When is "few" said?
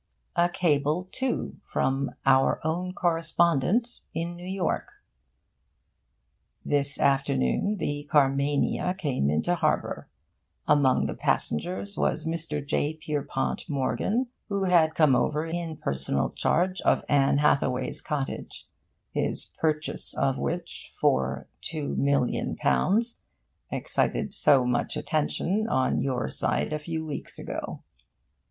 26.79-27.05